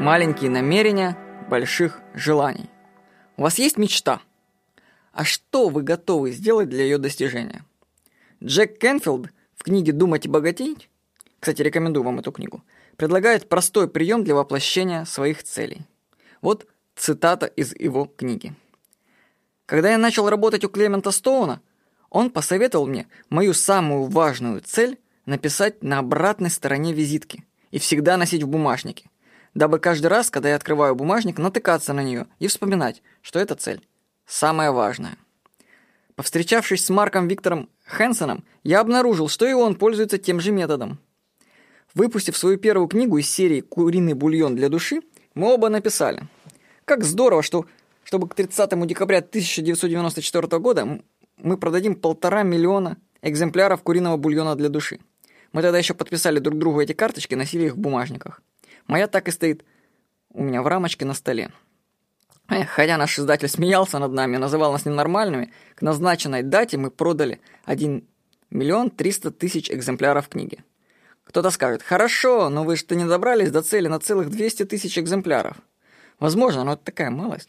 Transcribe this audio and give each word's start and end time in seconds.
Маленькие 0.00 0.50
намерения 0.50 1.16
больших 1.48 2.00
желаний. 2.14 2.68
У 3.36 3.42
вас 3.42 3.58
есть 3.58 3.76
мечта? 3.76 4.20
А 5.12 5.24
что 5.24 5.68
вы 5.68 5.82
готовы 5.82 6.32
сделать 6.32 6.68
для 6.68 6.82
ее 6.82 6.98
достижения? 6.98 7.64
Джек 8.42 8.78
Кенфилд 8.78 9.28
в 9.54 9.62
книге 9.62 9.92
«Думать 9.92 10.26
и 10.26 10.28
богатеть» 10.28 10.90
кстати, 11.40 11.62
рекомендую 11.62 12.04
вам 12.04 12.18
эту 12.18 12.32
книгу, 12.32 12.62
предлагает 12.96 13.48
простой 13.48 13.88
прием 13.88 14.22
для 14.24 14.34
воплощения 14.34 15.04
своих 15.06 15.42
целей. 15.42 15.86
Вот 16.42 16.66
цитата 16.94 17.46
из 17.46 17.74
его 17.74 18.04
книги. 18.04 18.54
Когда 19.64 19.90
я 19.90 19.98
начал 19.98 20.28
работать 20.28 20.64
у 20.64 20.68
Клемента 20.68 21.10
Стоуна, 21.10 21.62
он 22.10 22.30
посоветовал 22.30 22.86
мне 22.86 23.06
мою 23.30 23.54
самую 23.54 24.04
важную 24.04 24.60
цель 24.60 24.98
написать 25.24 25.82
на 25.82 25.98
обратной 25.98 26.50
стороне 26.50 26.92
визитки 26.92 27.44
и 27.70 27.78
всегда 27.78 28.16
носить 28.16 28.42
в 28.42 28.48
бумажнике, 28.48 29.08
дабы 29.54 29.78
каждый 29.78 30.06
раз, 30.06 30.30
когда 30.30 30.50
я 30.50 30.56
открываю 30.56 30.94
бумажник, 30.94 31.38
натыкаться 31.38 31.92
на 31.92 32.02
нее 32.02 32.26
и 32.38 32.46
вспоминать, 32.46 33.02
что 33.22 33.38
эта 33.38 33.54
цель 33.54 33.86
самая 34.26 34.72
важная. 34.72 35.16
Повстречавшись 36.14 36.84
с 36.84 36.90
Марком 36.90 37.28
Виктором 37.28 37.68
Хэнсоном, 37.86 38.44
я 38.62 38.80
обнаружил, 38.80 39.28
что 39.28 39.46
и 39.46 39.52
он 39.52 39.74
пользуется 39.74 40.18
тем 40.18 40.40
же 40.40 40.52
методом. 40.52 40.98
Выпустив 41.94 42.36
свою 42.36 42.58
первую 42.58 42.88
книгу 42.88 43.18
из 43.18 43.28
серии 43.28 43.60
«Куриный 43.60 44.14
бульон 44.14 44.54
для 44.54 44.68
души», 44.68 45.00
мы 45.34 45.52
оба 45.52 45.68
написали. 45.68 46.28
Как 46.84 47.04
здорово, 47.04 47.42
что 47.42 47.66
чтобы 48.04 48.28
к 48.28 48.34
30 48.34 48.86
декабря 48.86 49.18
1994 49.18 50.58
года 50.58 51.00
мы 51.38 51.56
продадим 51.56 51.94
полтора 51.94 52.42
миллиона 52.42 52.96
экземпляров 53.22 53.82
куриного 53.82 54.16
бульона 54.16 54.56
для 54.56 54.68
души. 54.68 55.00
Мы 55.52 55.62
тогда 55.62 55.78
еще 55.78 55.94
подписали 55.94 56.38
друг 56.38 56.58
другу 56.58 56.80
эти 56.80 56.92
карточки, 56.92 57.34
носили 57.34 57.66
их 57.66 57.74
в 57.74 57.78
бумажниках. 57.78 58.42
Моя 58.86 59.06
так 59.06 59.28
и 59.28 59.30
стоит 59.30 59.64
у 60.32 60.42
меня 60.42 60.62
в 60.62 60.66
рамочке 60.66 61.04
на 61.04 61.14
столе. 61.14 61.50
Эх, 62.48 62.68
хотя 62.68 62.96
наш 62.96 63.18
издатель 63.18 63.48
смеялся 63.48 63.98
над 63.98 64.12
нами, 64.12 64.36
называл 64.36 64.72
нас 64.72 64.84
ненормальными, 64.84 65.52
к 65.76 65.82
назначенной 65.82 66.42
дате 66.42 66.78
мы 66.78 66.90
продали 66.90 67.40
1 67.64 68.04
миллион 68.50 68.90
300 68.90 69.30
тысяч 69.30 69.70
экземпляров 69.70 70.28
книги. 70.28 70.64
Кто-то 71.24 71.50
скажет, 71.50 71.82
хорошо, 71.82 72.48
но 72.48 72.64
вы 72.64 72.74
что 72.74 72.96
не 72.96 73.04
добрались 73.04 73.52
до 73.52 73.62
цели 73.62 73.86
на 73.86 74.00
целых 74.00 74.30
200 74.30 74.64
тысяч 74.64 74.98
экземпляров. 74.98 75.58
Возможно, 76.18 76.64
но 76.64 76.72
это 76.72 76.82
такая 76.84 77.10
малость. 77.10 77.48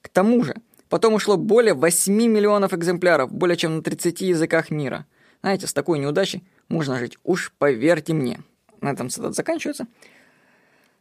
К 0.00 0.08
тому 0.08 0.42
же, 0.42 0.56
потом 0.88 1.12
ушло 1.12 1.36
более 1.36 1.74
8 1.74 2.14
миллионов 2.14 2.72
экземпляров, 2.72 3.30
более 3.30 3.58
чем 3.58 3.76
на 3.76 3.82
30 3.82 4.22
языках 4.22 4.70
мира. 4.70 5.04
Знаете, 5.42 5.66
с 5.66 5.74
такой 5.74 5.98
неудачей 5.98 6.42
можно 6.68 6.98
жить, 6.98 7.18
уж 7.24 7.52
поверьте 7.58 8.14
мне. 8.14 8.40
На 8.80 8.92
этом 8.92 9.10
цитат 9.10 9.34
заканчивается. 9.34 9.86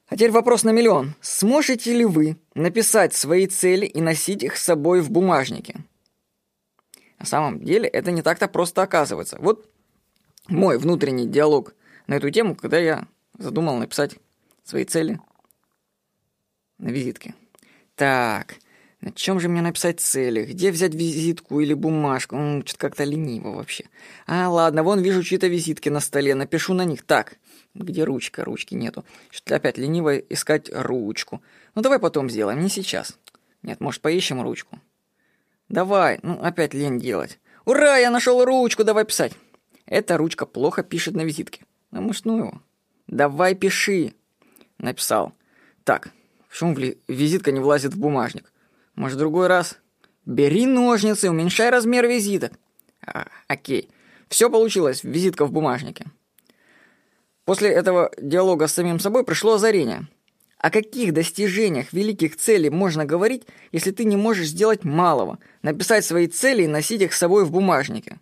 А 0.09 0.15
теперь 0.15 0.31
вопрос 0.31 0.63
на 0.63 0.71
миллион. 0.71 1.13
Сможете 1.21 1.93
ли 1.95 2.03
вы 2.03 2.37
написать 2.55 3.13
свои 3.13 3.45
цели 3.45 3.85
и 3.85 4.01
носить 4.01 4.41
их 4.41 4.57
с 4.57 4.63
собой 4.63 5.01
в 5.01 5.11
бумажнике? 5.11 5.77
На 7.19 7.25
самом 7.25 7.63
деле 7.63 7.87
это 7.87 8.11
не 8.11 8.23
так-то 8.23 8.47
просто 8.47 8.81
оказывается. 8.81 9.37
Вот 9.39 9.69
мой 10.47 10.79
внутренний 10.79 11.27
диалог 11.27 11.75
на 12.07 12.15
эту 12.15 12.31
тему, 12.31 12.55
когда 12.55 12.79
я 12.79 13.07
задумал 13.37 13.77
написать 13.77 14.15
свои 14.63 14.83
цели 14.83 15.19
на 16.79 16.89
визитке. 16.89 17.35
Так, 17.95 18.55
на 19.01 19.11
чем 19.11 19.39
же 19.39 19.47
мне 19.47 19.61
написать 19.61 20.01
цели? 20.01 20.43
Где 20.43 20.71
взять 20.71 20.93
визитку 20.93 21.61
или 21.61 21.73
бумажку? 21.73 22.35
Ну, 22.35 22.61
что-то 22.65 22.79
как-то 22.79 23.03
лениво 23.05 23.55
вообще. 23.55 23.85
А, 24.27 24.49
ладно, 24.49 24.83
вон 24.83 24.99
вижу 24.99 25.23
чьи-то 25.23 25.47
визитки 25.47 25.87
на 25.87 26.01
столе, 26.01 26.35
напишу 26.35 26.73
на 26.73 26.83
них. 26.83 27.03
Так, 27.03 27.37
где 27.73 28.03
ручка? 28.03 28.43
Ручки 28.43 28.73
нету. 28.73 29.05
Что-то 29.29 29.55
опять 29.55 29.77
лениво 29.77 30.17
искать 30.17 30.69
ручку. 30.73 31.41
Ну, 31.75 31.81
давай 31.81 31.99
потом 31.99 32.29
сделаем, 32.29 32.59
не 32.59 32.69
сейчас. 32.69 33.17
Нет, 33.63 33.79
может, 33.79 34.01
поищем 34.01 34.41
ручку? 34.41 34.79
Давай, 35.69 36.19
ну, 36.21 36.33
опять 36.41 36.73
лень 36.73 36.99
делать. 36.99 37.39
Ура, 37.63 37.97
я 37.97 38.11
нашел 38.11 38.43
ручку, 38.43 38.83
давай 38.83 39.05
писать. 39.05 39.31
Эта 39.85 40.17
ручка 40.17 40.45
плохо 40.45 40.83
пишет 40.83 41.13
на 41.13 41.21
визитке. 41.21 41.63
А 41.91 42.01
может, 42.01 42.25
ну 42.25 42.37
его? 42.37 42.61
Давай 43.07 43.55
пиши. 43.55 44.13
Написал. 44.77 45.33
Так, 45.85 46.09
почему 46.49 46.75
визитка 47.07 47.51
не 47.51 47.59
влазит 47.59 47.93
в 47.93 47.99
бумажник? 47.99 48.51
Может, 48.95 49.17
другой 49.17 49.47
раз? 49.47 49.77
Бери 50.25 50.65
ножницы, 50.65 51.29
уменьшай 51.29 51.69
размер 51.69 52.07
визиток. 52.07 52.53
А, 53.05 53.27
окей. 53.47 53.89
Все 54.27 54.49
получилось, 54.49 55.03
визитка 55.03 55.45
в 55.45 55.51
бумажнике. 55.51 56.05
После 57.45 57.69
этого 57.69 58.11
диалога 58.21 58.67
с 58.67 58.73
самим 58.73 58.99
собой 58.99 59.23
пришло 59.23 59.55
озарение. 59.55 60.07
О 60.59 60.69
каких 60.69 61.13
достижениях 61.13 61.93
великих 61.93 62.35
целей 62.35 62.69
можно 62.69 63.05
говорить, 63.05 63.47
если 63.71 63.91
ты 63.91 64.03
не 64.03 64.17
можешь 64.17 64.49
сделать 64.49 64.83
малого, 64.83 65.39
написать 65.61 66.05
свои 66.05 66.27
цели 66.27 66.63
и 66.63 66.67
носить 66.67 67.01
их 67.01 67.13
с 67.13 67.17
собой 67.17 67.45
в 67.45 67.51
бумажнике? 67.51 68.19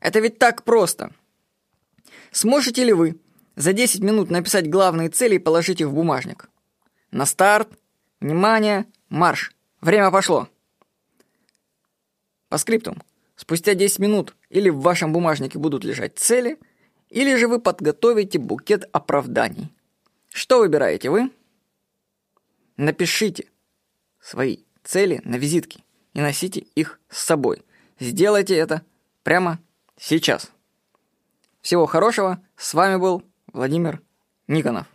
Это 0.00 0.18
ведь 0.20 0.38
так 0.38 0.64
просто. 0.64 1.12
Сможете 2.32 2.84
ли 2.84 2.92
вы 2.92 3.20
за 3.54 3.72
10 3.72 4.00
минут 4.00 4.30
написать 4.30 4.70
главные 4.70 5.10
цели 5.10 5.36
и 5.36 5.38
положить 5.38 5.80
их 5.80 5.88
в 5.88 5.94
бумажник? 5.94 6.48
На 7.10 7.26
старт. 7.26 7.68
Внимание. 8.20 8.86
Марш. 9.08 9.52
Время 9.80 10.10
пошло. 10.10 10.48
По 12.48 12.58
скриптум. 12.58 13.02
Спустя 13.36 13.74
10 13.74 14.00
минут 14.00 14.34
или 14.48 14.68
в 14.68 14.80
вашем 14.80 15.12
бумажнике 15.12 15.58
будут 15.58 15.84
лежать 15.84 16.18
цели, 16.18 16.58
или 17.08 17.36
же 17.36 17.46
вы 17.46 17.60
подготовите 17.60 18.38
букет 18.38 18.88
оправданий. 18.92 19.72
Что 20.30 20.58
выбираете 20.58 21.10
вы? 21.10 21.30
Напишите 22.76 23.46
свои 24.20 24.58
цели 24.82 25.20
на 25.24 25.36
визитке 25.36 25.84
и 26.14 26.20
носите 26.20 26.60
их 26.74 27.00
с 27.08 27.18
собой. 27.22 27.62
Сделайте 28.00 28.56
это 28.56 28.82
прямо 29.22 29.60
сейчас. 29.96 30.50
Всего 31.60 31.86
хорошего. 31.86 32.42
С 32.56 32.74
вами 32.74 32.96
был 32.96 33.22
Владимир 33.52 34.02
Никонов. 34.48 34.86